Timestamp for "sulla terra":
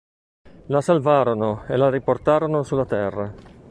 2.63-3.31